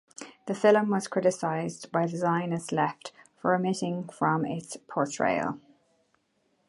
[0.47, 5.59] The film was criticised by the Zionist left for omitting from its portrayal.